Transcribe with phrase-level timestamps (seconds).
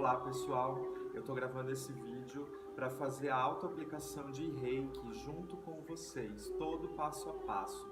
[0.00, 0.80] Olá pessoal,
[1.12, 6.88] eu estou gravando esse vídeo para fazer a auto-aplicação de Reiki junto com vocês, todo
[6.96, 7.86] passo a passo.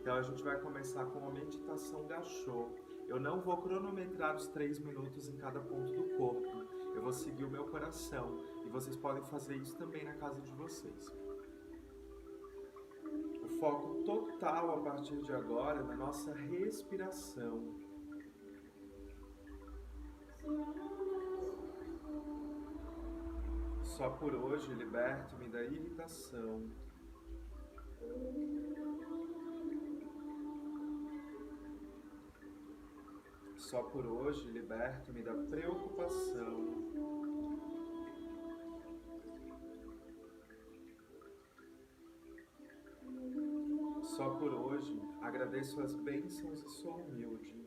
[0.00, 2.68] Então a gente vai começar com a meditação Gachô.
[3.08, 7.42] Eu não vou cronometrar os 3 minutos em cada ponto do corpo, eu vou seguir
[7.42, 11.12] o meu coração e vocês podem fazer isso também na casa de vocês.
[13.42, 17.88] O foco total a partir de agora é na nossa respiração.
[23.98, 26.70] Só por hoje liberto-me da irritação.
[33.56, 36.92] Só por hoje liberto-me da preocupação.
[44.04, 47.66] Só por hoje agradeço as bênçãos e sou humilde.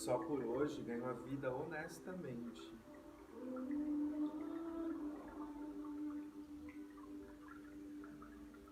[0.00, 2.74] Só por hoje ganho a vida honestamente.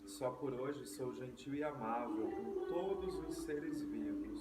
[0.07, 4.41] Só por hoje sou gentil e amável com todos os seres vivos.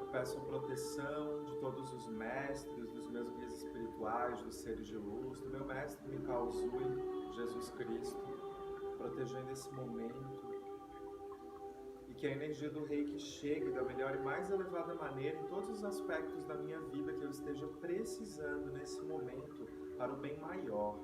[0.00, 5.42] Eu peço proteção de todos os mestres, dos meus guias espirituais, dos seres de luz,
[5.42, 8.23] do meu mestre Mikao Zui, Jesus Cristo
[9.04, 10.54] protegendo esse momento
[12.08, 15.68] e que a energia do reiki chegue da melhor e mais elevada maneira em todos
[15.68, 20.98] os aspectos da minha vida que eu esteja precisando nesse momento para o bem maior.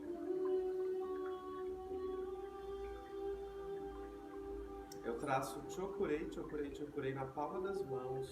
[5.05, 8.31] Eu traço chokurei, chokurei, chokurei na palma das mãos.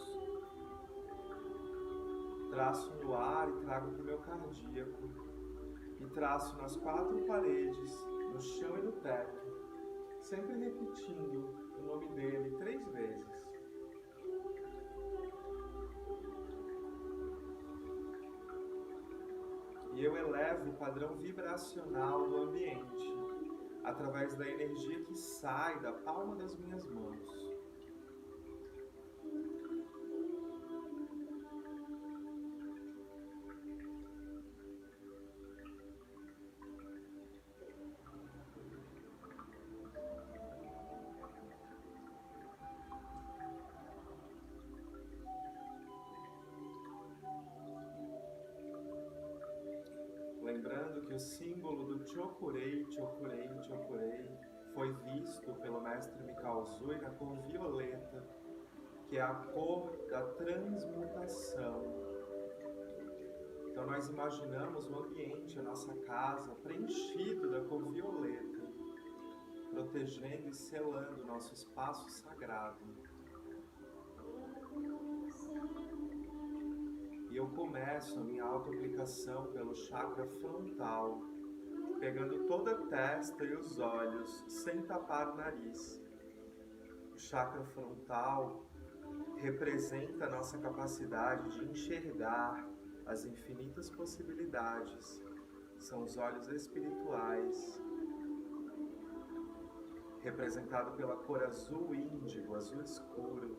[2.51, 5.11] Traço no ar e trago para o meu cardíaco.
[6.01, 7.93] E traço nas quatro paredes,
[8.33, 9.58] no chão e no teto
[10.29, 13.27] sempre repetindo o nome dele três vezes.
[19.95, 23.17] E eu elevo o padrão vibracional do ambiente
[23.85, 27.38] através da energia que sai da palma das minhas mãos.
[59.09, 61.83] Que é a cor da transmutação.
[63.71, 68.67] Então nós imaginamos o ambiente, a nossa casa, preenchido da cor violeta,
[69.71, 72.85] protegendo e selando nosso espaço sagrado.
[77.39, 81.21] eu começo a minha auto-aplicação pelo chakra frontal,
[82.01, 86.03] pegando toda a testa e os olhos, sem tapar o nariz.
[87.15, 88.68] O chakra frontal
[89.41, 92.67] representa a nossa capacidade de enxergar
[93.07, 95.23] as infinitas possibilidades.
[95.79, 97.81] São os olhos espirituais,
[100.21, 103.57] representado pela cor azul índigo, azul escuro,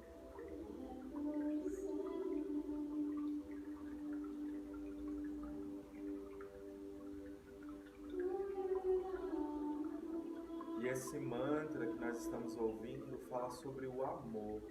[10.89, 14.61] esse mantra que nós estamos ouvindo fala sobre o amor.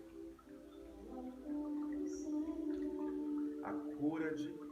[3.98, 4.67] Cura de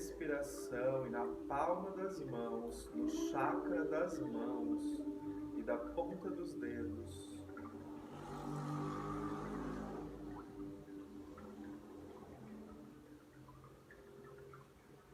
[0.00, 4.80] respiração e na palma das mãos, no chakra das mãos
[5.58, 7.38] e da ponta dos dedos.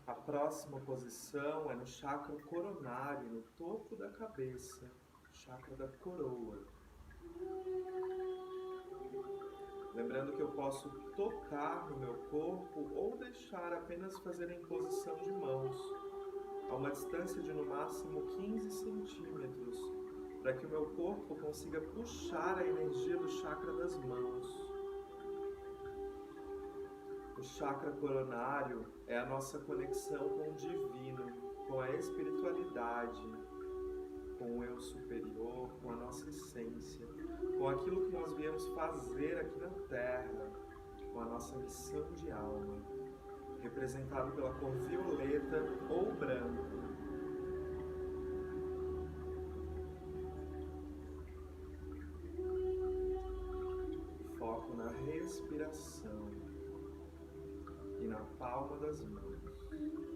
[0.06, 4.88] A próxima posição é no chakra coronário, no topo da cabeça,
[5.32, 6.62] chakra da coroa.
[10.16, 15.30] Lembrando que eu posso tocar no meu corpo ou deixar apenas fazer a imposição de
[15.30, 15.76] mãos,
[16.70, 19.78] a uma distância de no máximo 15 centímetros,
[20.40, 24.72] para que o meu corpo consiga puxar a energia do chakra das mãos.
[27.36, 31.26] O chakra coronário é a nossa conexão com o divino,
[31.68, 33.22] com a espiritualidade,
[34.46, 37.04] com o eu superior, com a nossa essência,
[37.58, 40.52] com aquilo que nós viemos fazer aqui na Terra,
[41.12, 42.76] com a nossa missão de alma,
[43.60, 46.64] representado pela cor violeta ou branco.
[54.38, 56.30] Foco na respiração
[57.98, 60.15] e na palma das mãos.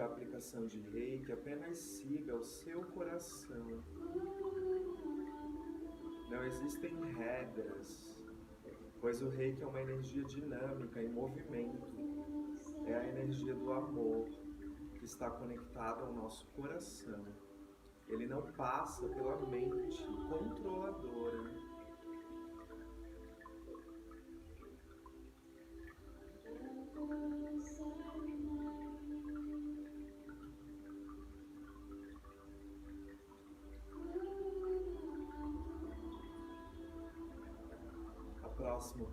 [0.00, 3.84] A aplicação de reiki, apenas siga o seu coração.
[6.30, 8.14] Não existem regras
[9.04, 11.86] pois o reiki é uma energia dinâmica, em movimento.
[12.86, 14.30] É a energia do amor
[14.94, 17.22] que está conectada ao nosso coração.
[18.08, 21.50] Ele não passa pela mente controladora.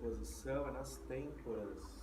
[0.01, 2.01] Posição é nas têmporas.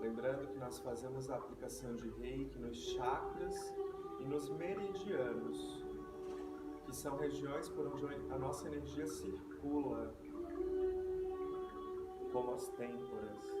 [0.00, 3.74] Lembrando que nós fazemos a aplicação de reiki nos chakras
[4.20, 5.84] e nos meridianos,
[6.84, 10.14] que são regiões por onde a nossa energia circula,
[12.32, 13.59] como as têmporas.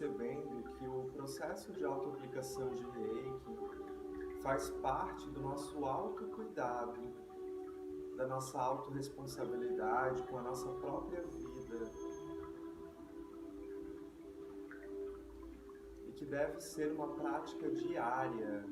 [0.00, 7.02] Percebendo que o processo de autoaplicação de reiki faz parte do nosso autocuidado,
[8.16, 11.90] da nossa autorresponsabilidade com a nossa própria vida.
[16.06, 18.64] E que deve ser uma prática diária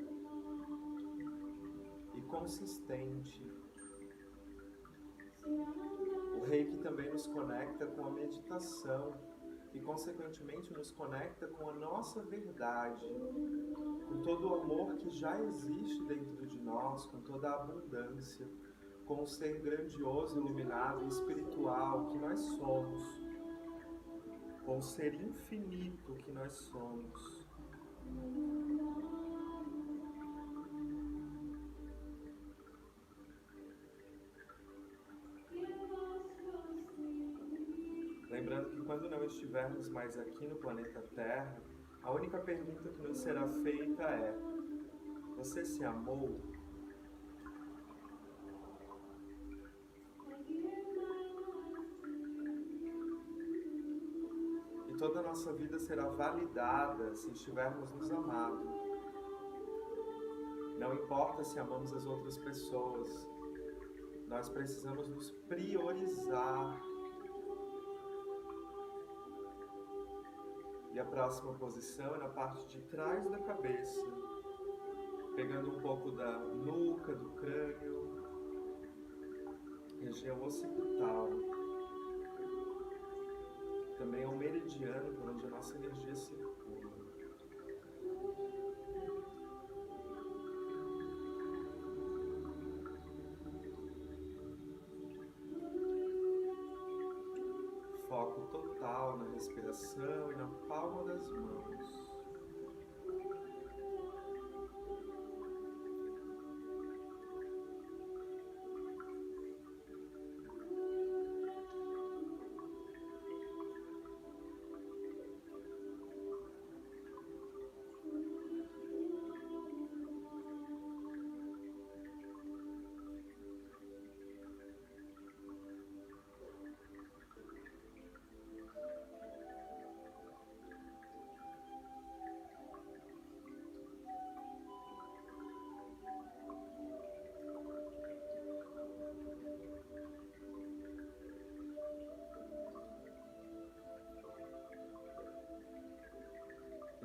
[2.15, 3.47] e consistente.
[5.45, 9.13] O reiki também nos conecta com a meditação
[9.75, 13.07] e, consequentemente, nos conecta com a nossa verdade,
[14.09, 18.47] com todo o amor que já existe dentro de nós, com toda a abundância,
[19.07, 23.03] com o ser grandioso, iluminado e espiritual que nós somos,
[24.65, 27.47] com o ser infinito que nós somos.
[39.29, 41.61] Não estivermos mais aqui no planeta Terra,
[42.03, 44.35] a única pergunta que nos será feita é:
[45.37, 46.41] Você se amou?
[54.89, 58.65] E toda a nossa vida será validada se estivermos nos amando.
[60.79, 63.29] Não importa se amamos as outras pessoas,
[64.27, 66.81] nós precisamos nos priorizar
[70.99, 74.05] E a próxima posição é na parte de trás da cabeça,
[75.37, 78.27] pegando um pouco da nuca, do crânio,
[80.01, 81.29] região occipital.
[83.97, 86.88] Também é um meridiano por onde a nossa energia circula.
[101.19, 101.68] Palma das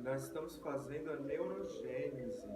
[0.04, 2.46] Nós estamos fazendo a neurogênese,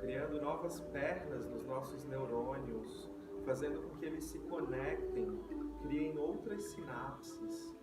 [0.00, 3.06] criando novas pernas nos nossos neurônios,
[3.44, 5.38] fazendo com que eles se conectem,
[5.82, 7.76] criem outras sinapses,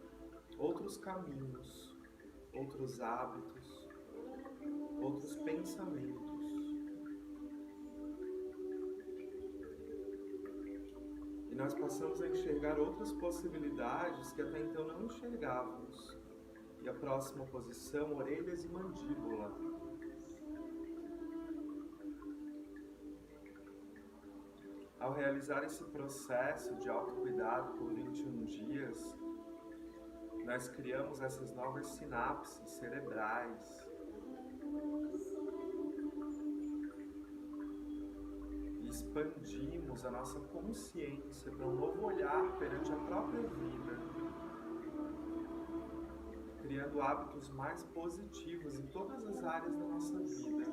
[0.57, 1.95] outros caminhos,
[2.53, 3.87] outros hábitos,
[4.99, 6.65] outros pensamentos.
[11.51, 16.16] E nós passamos a enxergar outras possibilidades que até então não enxergávamos.
[16.87, 19.51] E a próxima posição, orelhas e mandíbula.
[24.97, 29.19] Ao realizar esse processo de autocuidado por 21 dias,
[30.45, 33.85] nós criamos essas novas sinapses cerebrais.
[38.79, 44.16] E expandimos a nossa consciência para um novo olhar perante a própria vida,
[46.67, 50.65] criando hábitos mais positivos em todas as áreas da nossa vida,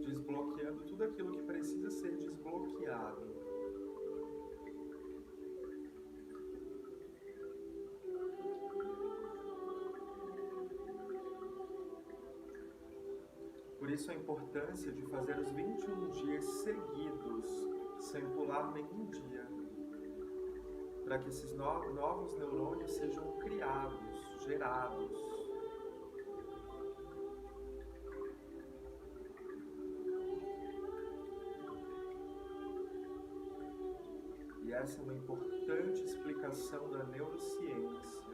[0.00, 3.20] desbloqueando tudo aquilo que precisa ser desbloqueado.
[13.78, 17.50] Por isso a importância de fazer os 21 dias seguidos,
[17.98, 19.46] sem pular nenhum dia,
[21.04, 25.10] para que esses novos neurônios sejam criados, gerados.
[34.62, 38.31] E essa é uma importante explicação da neurociência.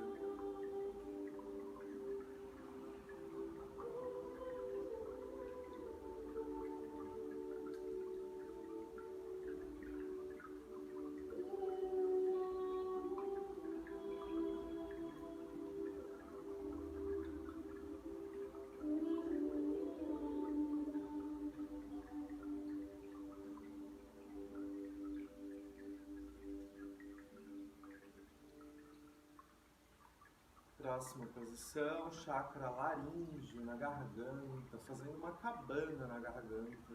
[30.99, 36.93] Próxima posição, chakra laríngeo na garganta, fazendo uma cabana na garganta,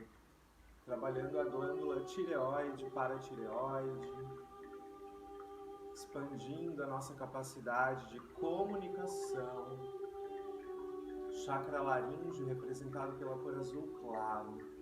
[0.83, 4.11] trabalhando a glândula tireoide, paratireoide,
[5.93, 9.79] expandindo a nossa capacidade de comunicação.
[11.45, 14.72] Chakra laríngeo representado pela cor azul claro.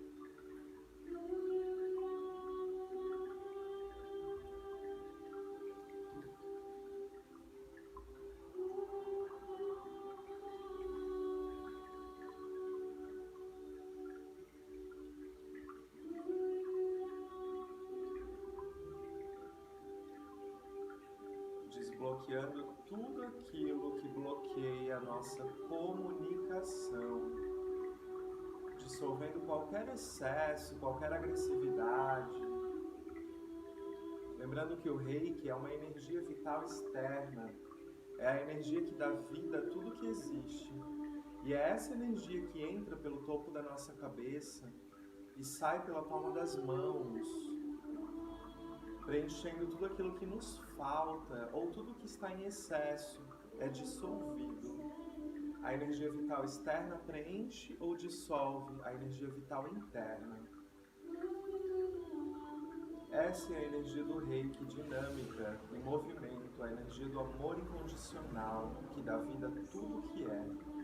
[25.02, 27.20] Nossa comunicação,
[28.78, 32.40] dissolvendo qualquer excesso, qualquer agressividade.
[34.38, 37.54] Lembrando que o reiki é uma energia vital externa,
[38.18, 40.72] é a energia que dá vida a tudo que existe.
[41.44, 44.72] E é essa energia que entra pelo topo da nossa cabeça
[45.36, 47.26] e sai pela palma das mãos,
[49.04, 53.20] preenchendo tudo aquilo que nos falta ou tudo que está em excesso
[53.58, 54.81] é dissolvido.
[55.62, 60.36] A energia vital externa preenche ou dissolve a energia vital interna.
[63.10, 69.02] Essa é a energia do reiki dinâmica, em movimento, a energia do amor incondicional, que
[69.02, 70.81] dá vida a tudo que é.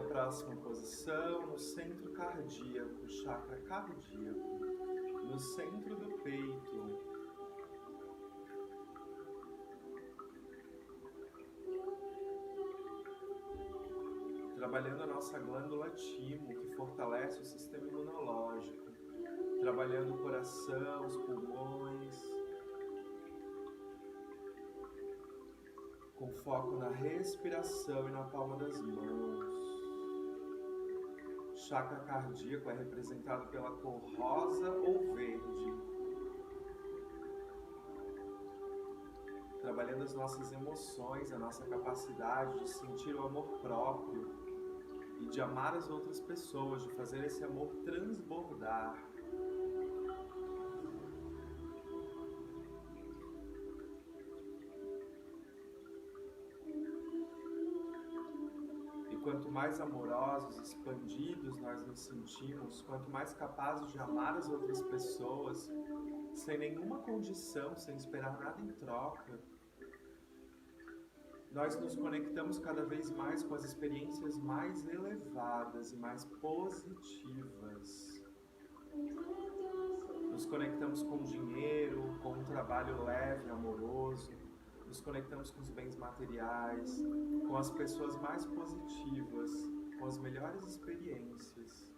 [0.00, 4.58] A próxima posição no centro cardíaco, chakra cardíaco,
[5.24, 7.10] no centro do peito.
[14.56, 18.90] Trabalhando a nossa glândula timo, que fortalece o sistema imunológico.
[19.60, 22.16] Trabalhando o coração, os pulmões.
[26.16, 29.49] Com foco na respiração e na palma das mãos
[31.70, 35.90] chakra cardíaco é representado pela cor rosa ou verde.
[39.60, 44.26] trabalhando as nossas emoções, a nossa capacidade de sentir o amor próprio
[45.20, 48.96] e de amar as outras pessoas, de fazer esse amor transbordar.
[59.30, 65.70] Quanto mais amorosos, expandidos nós nos sentimos, quanto mais capazes de amar as outras pessoas,
[66.34, 69.38] sem nenhuma condição, sem esperar nada em troca,
[71.52, 78.20] nós nos conectamos cada vez mais com as experiências mais elevadas e mais positivas.
[80.32, 84.32] Nos conectamos com dinheiro, com um trabalho leve, amoroso,
[84.90, 87.00] nos conectamos com os bens materiais,
[87.46, 89.50] com as pessoas mais positivas,
[89.98, 91.90] com as melhores experiências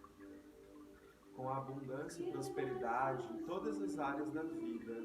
[1.35, 4.95] com a abundância e prosperidade em todas as áreas da vida,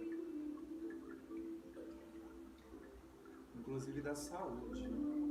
[3.54, 5.27] inclusive da saúde.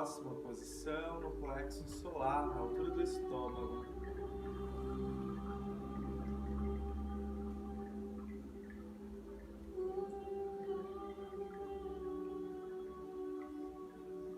[0.00, 3.84] Próxima posição no plexo solar, na altura do estômago.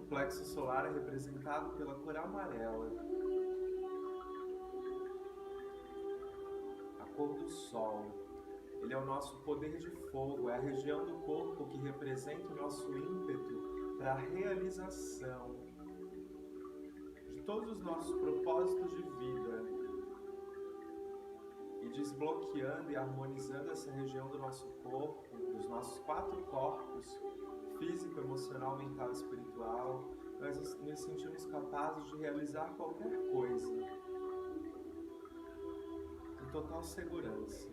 [0.00, 2.90] O plexo solar é representado pela cor amarela,
[6.98, 8.04] a cor do sol.
[8.82, 12.56] Ele é o nosso poder de fogo, é a região do corpo que representa o
[12.56, 13.61] nosso ímpeto
[14.02, 15.54] para a realização
[17.30, 19.62] de todos os nossos propósitos de vida
[21.82, 27.16] e desbloqueando e harmonizando essa região do nosso corpo, dos nossos quatro corpos
[27.78, 30.10] físico, emocional, mental e espiritual,
[30.40, 33.72] nós nos sentimos capazes de realizar qualquer coisa
[36.40, 37.70] com total segurança.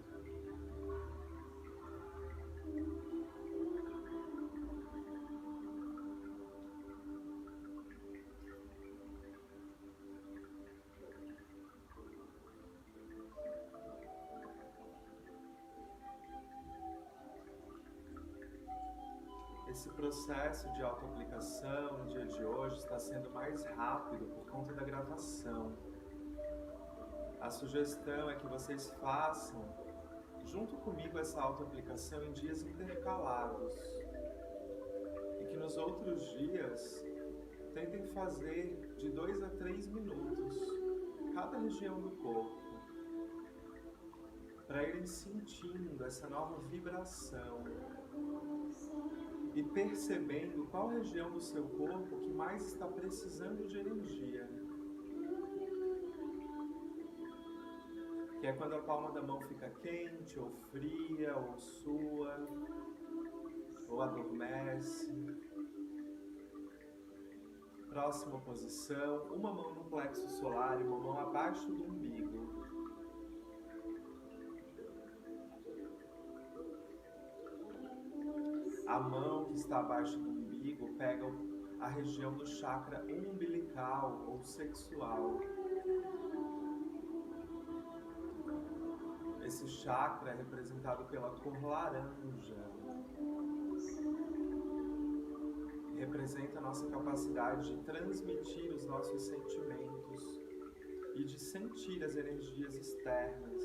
[19.80, 24.84] Esse processo de autoaplicação no dia de hoje está sendo mais rápido por conta da
[24.84, 25.72] gravação.
[27.40, 29.64] A sugestão é que vocês façam
[30.44, 33.74] junto comigo essa autoaplicação em dias intercalados.
[35.40, 37.02] E que nos outros dias
[37.74, 40.58] tentem fazer de 2 a 3 minutos
[41.34, 42.60] cada região do corpo
[44.68, 47.64] para irem sentindo essa nova vibração
[49.60, 54.50] e percebendo qual região do seu corpo que mais está precisando de energia.
[58.40, 62.38] Que é quando a palma da mão fica quente, ou fria, ou sua,
[63.90, 65.14] ou adormece.
[67.90, 72.49] Próxima posição, uma mão no plexo solar e uma mão abaixo do umbigo.
[78.90, 81.32] A mão que está abaixo do umbigo pega
[81.80, 85.40] a região do chakra umbilical ou sexual.
[89.46, 92.58] Esse chakra é representado pela cor laranja.
[95.96, 100.42] Representa a nossa capacidade de transmitir os nossos sentimentos
[101.14, 103.64] e de sentir as energias externas.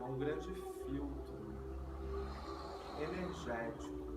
[0.00, 0.50] É um grande
[0.86, 1.37] filtro
[3.00, 4.07] image that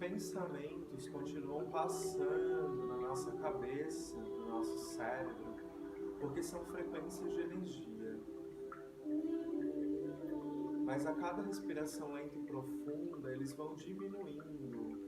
[0.00, 5.54] pensamentos continuam passando na nossa cabeça, no nosso cérebro,
[6.18, 8.18] porque são frequências de energia.
[10.86, 14.98] Mas a cada respiração lenta e profunda, eles vão diminuindo.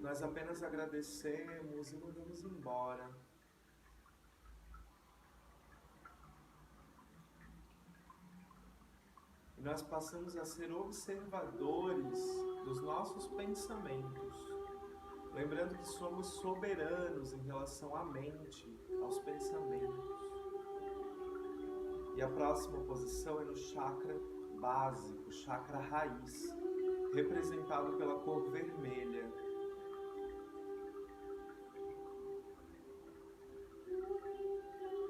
[0.00, 3.10] Nós apenas agradecemos e mandamos embora.
[9.58, 14.52] E nós passamos a ser observadores dos nossos pensamentos.
[15.32, 20.10] Lembrando que somos soberanos em relação à mente, aos pensamentos.
[22.16, 24.18] E a próxima posição é no chakra
[24.58, 26.56] básico, chakra raiz,
[27.14, 29.30] representado pela cor vermelha.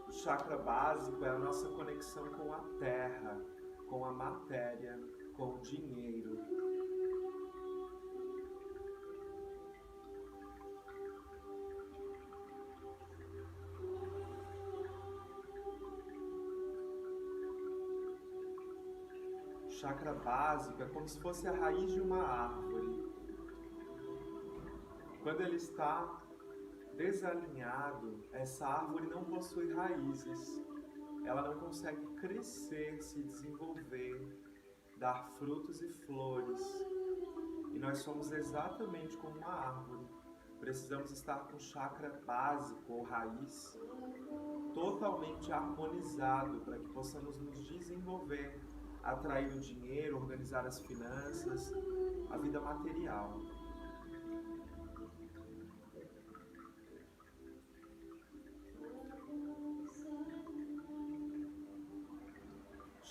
[0.07, 3.41] O chakra básico é a nossa conexão com a terra,
[3.89, 5.01] com a matéria,
[5.37, 6.76] com o dinheiro.
[19.87, 23.07] Chakra básico é como se fosse a raiz de uma árvore.
[25.23, 26.23] Quando ele está
[26.97, 30.67] desalinhado, essa árvore não possui raízes
[31.27, 34.41] ela não consegue crescer, se desenvolver,
[34.97, 36.63] dar frutos e flores.
[37.73, 40.07] E nós somos exatamente como uma árvore.
[40.61, 43.77] Precisamos estar com o chakra básico ou raiz
[44.73, 48.61] totalmente harmonizado para que possamos nos desenvolver,
[49.13, 51.73] atrair o dinheiro, organizar as finanças,
[52.31, 53.41] a vida material.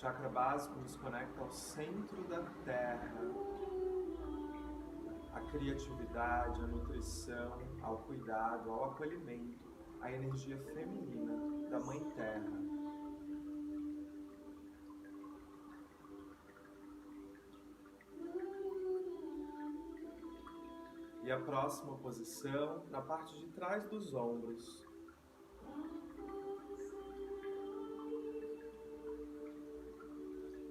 [0.06, 3.12] chakra básico nos conecta ao centro da Terra,
[5.34, 12.65] a criatividade, a nutrição, ao cuidado, ao acolhimento, a energia feminina da Mãe Terra.
[21.26, 24.86] E a próxima posição na parte de trás dos ombros,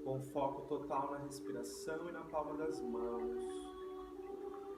[0.05, 3.43] com foco total na respiração e na palma das mãos.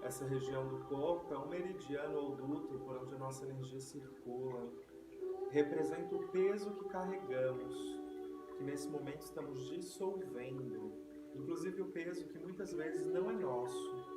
[0.02, 4.72] Essa região do corpo é um meridiano ou duto por onde a nossa energia circula.
[5.50, 7.74] Representa o peso que carregamos,
[8.56, 10.94] que nesse momento estamos dissolvendo,
[11.34, 14.15] inclusive o peso que muitas vezes não é nosso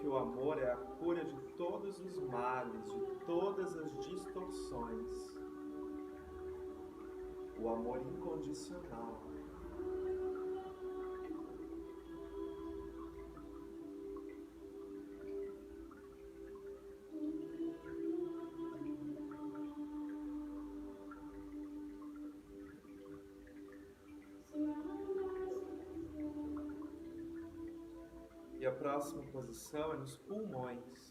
[0.00, 5.36] que o amor é a cura de todos os males, de todas as distorções.
[7.58, 9.27] O amor incondicional.
[28.98, 31.07] Próxima posição é nos pulmões.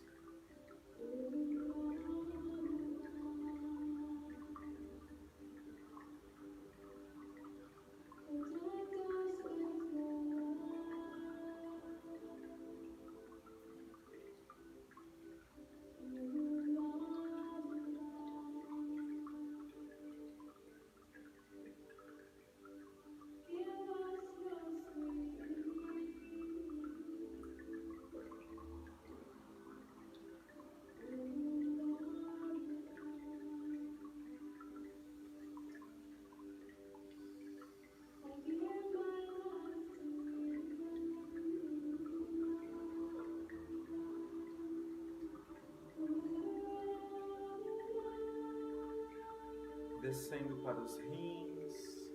[50.27, 52.07] Descendo para os rins.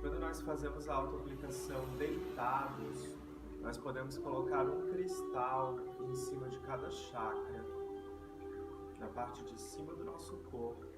[0.00, 3.08] Quando nós fazemos a autoaplicação deitados,
[3.60, 7.64] nós podemos colocar um cristal em cima de cada chakra,
[9.00, 10.89] na parte de cima do nosso corpo.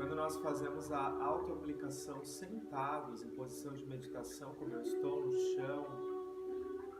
[0.00, 5.86] Quando nós fazemos a autoaplicação sentados, em posição de meditação, como eu estou no chão,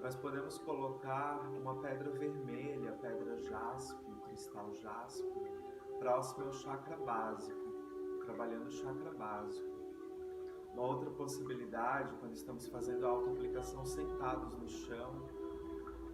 [0.02, 5.32] nós podemos colocar uma pedra vermelha, pedra jaspe, cristal jaspe,
[5.98, 7.72] próximo ao chakra básico,
[8.26, 9.80] trabalhando o chakra básico.
[10.74, 15.26] Uma outra possibilidade, quando estamos fazendo a autoaplicação sentados no chão,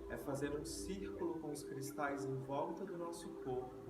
[0.09, 3.86] é fazer um círculo com os cristais em volta do nosso corpo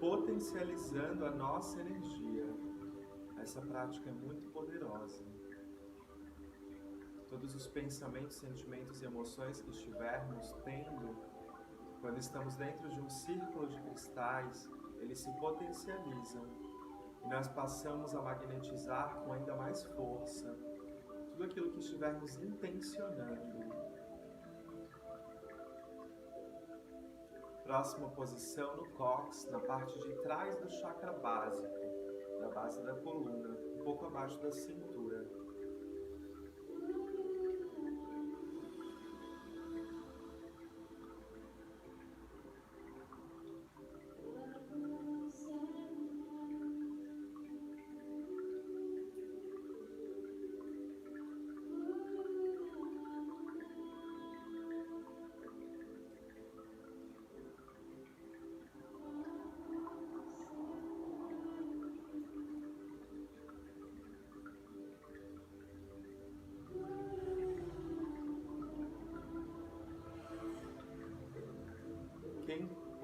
[0.00, 2.46] potencializando a nossa energia.
[3.38, 5.24] Essa prática é muito poderosa.
[7.28, 11.16] Todos os pensamentos, sentimentos e emoções que estivermos tendo,
[12.00, 14.68] quando estamos dentro de um círculo de cristais,
[15.00, 16.46] eles se potencializam
[17.24, 20.56] e nós passamos a magnetizar com ainda mais força
[21.30, 23.67] tudo aquilo que estivermos intencionando.
[27.68, 31.68] Próxima posição no cox, na parte de trás do chakra básico,
[32.40, 34.97] da base da coluna, um pouco abaixo da cintura.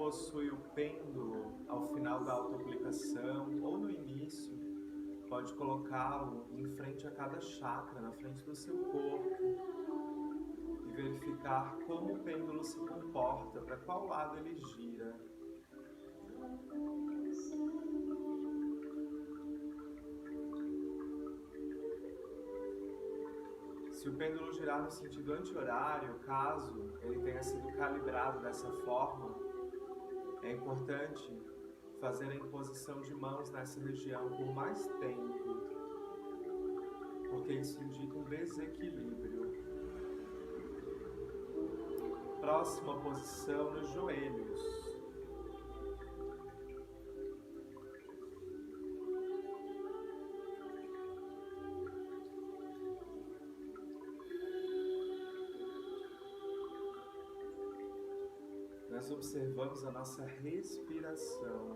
[0.05, 4.55] Possui o pêndulo ao final da autoaplicação ou no início,
[5.27, 9.35] pode colocá-lo em frente a cada chakra, na frente do seu corpo
[10.85, 15.15] e verificar como o pêndulo se comporta, para qual lado ele gira.
[23.91, 29.44] Se o pêndulo girar no sentido anti-horário, caso ele tenha sido calibrado dessa forma,
[30.45, 31.43] é importante
[31.99, 35.67] fazer a imposição de mãos nessa região por mais tempo,
[37.29, 39.65] porque isso indica um desequilíbrio.
[42.39, 44.94] Próxima posição nos joelhos.
[59.35, 61.73] Observamos a nossa respiração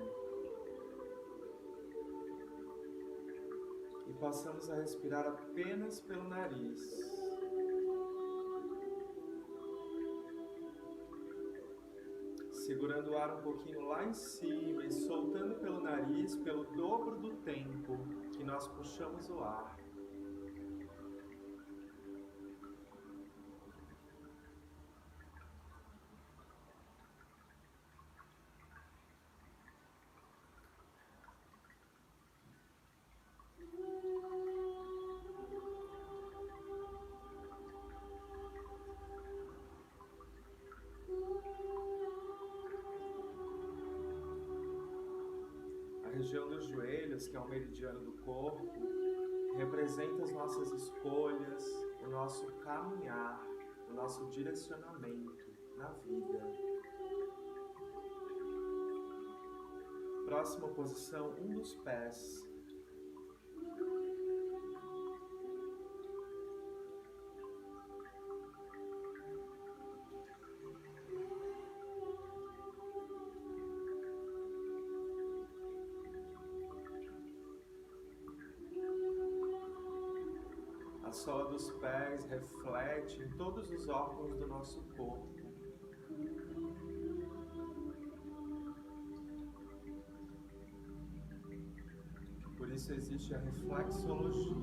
[4.08, 6.80] e passamos a respirar apenas pelo nariz.
[12.50, 17.36] Segurando o ar um pouquinho lá em cima e soltando pelo nariz pelo dobro do
[17.42, 17.98] tempo
[18.32, 19.79] que nós puxamos o ar.
[47.28, 48.72] Que é o meridiano do corpo,
[49.56, 51.66] representa as nossas escolhas,
[52.02, 53.46] o nosso caminhar,
[53.90, 56.40] o nosso direcionamento na vida.
[60.26, 62.49] Próxima posição, um dos pés.
[84.60, 85.26] Nosso corpo.
[92.58, 94.54] Por isso existe a reflexologia.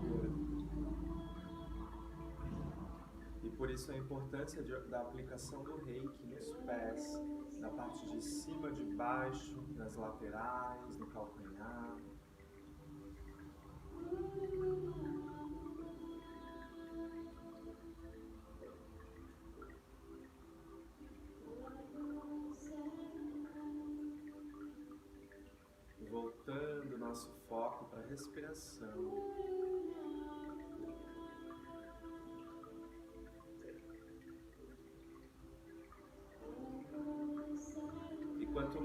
[3.42, 7.18] E por isso a importância de, da aplicação do reiki nos pés,
[7.58, 11.45] na parte de cima, de baixo, nas laterais, no calcanhar.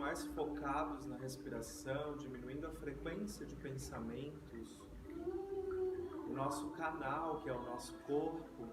[0.01, 4.79] Mais focados na respiração, diminuindo a frequência de pensamentos,
[6.27, 8.67] o nosso canal, que é o nosso corpo,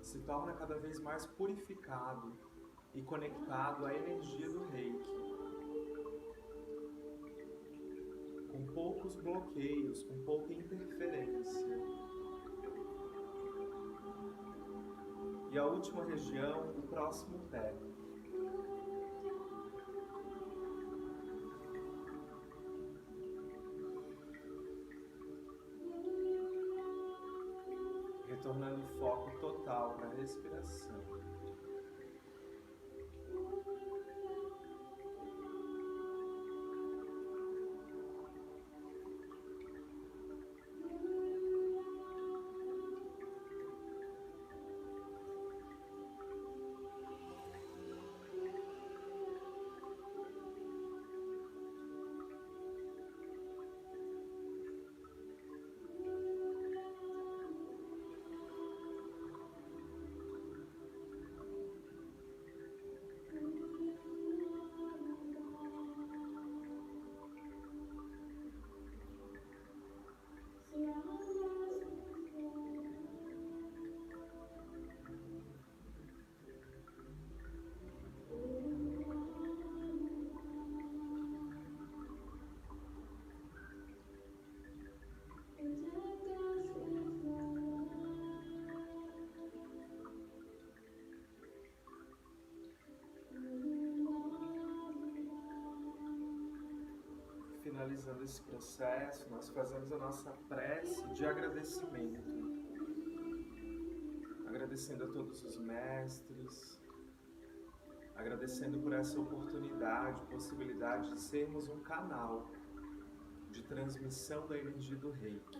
[0.00, 2.32] se torna cada vez mais purificado
[2.94, 5.22] e conectado à energia do reiki.
[8.50, 11.82] com poucos bloqueios, com pouca interferência.
[15.50, 17.74] E a última região, o próximo pé.
[29.62, 31.01] Total na respiração.
[97.82, 102.30] Finalizando esse processo, nós fazemos a nossa prece de agradecimento.
[104.46, 106.80] Agradecendo a todos os mestres,
[108.14, 112.52] agradecendo por essa oportunidade, possibilidade de sermos um canal
[113.50, 115.58] de transmissão da energia do reiki.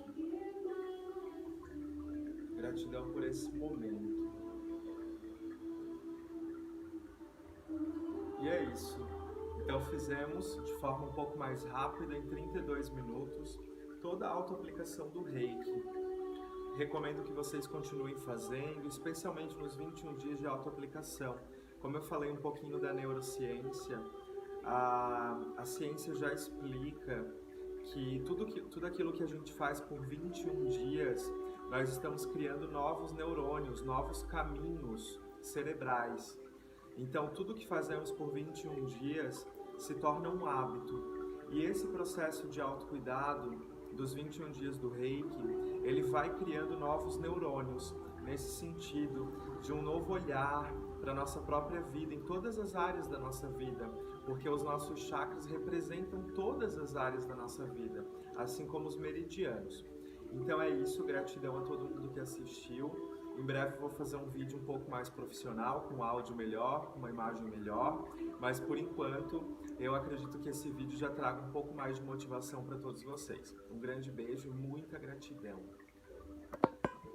[2.54, 4.11] Gratidão por esse momento.
[10.02, 13.60] Fizemos de forma um pouco mais rápida, em 32 minutos,
[14.00, 15.80] toda a autoaplicação do reiki.
[16.76, 21.36] Recomendo que vocês continuem fazendo, especialmente nos 21 dias de autoaplicação.
[21.80, 24.02] Como eu falei um pouquinho da neurociência,
[24.64, 27.24] a, a ciência já explica
[27.84, 31.32] que tudo, que tudo aquilo que a gente faz por 21 dias,
[31.70, 36.36] nós estamos criando novos neurônios, novos caminhos cerebrais.
[36.98, 39.46] Então, tudo que fazemos por 21 dias
[39.82, 41.02] se torna um hábito.
[41.50, 43.50] E esse processo de autocuidado
[43.92, 50.12] dos 21 dias do Reiki, ele vai criando novos neurônios nesse sentido de um novo
[50.12, 53.90] olhar para nossa própria vida, em todas as áreas da nossa vida,
[54.24, 59.84] porque os nossos chakras representam todas as áreas da nossa vida, assim como os meridianos.
[60.32, 63.10] Então é isso, gratidão a todo mundo que assistiu.
[63.36, 67.10] Em breve vou fazer um vídeo um pouco mais profissional, com áudio melhor, com uma
[67.10, 68.04] imagem melhor,
[68.38, 69.42] mas por enquanto
[69.82, 73.52] eu acredito que esse vídeo já traga um pouco mais de motivação para todos vocês.
[73.68, 75.60] Um grande beijo e muita gratidão.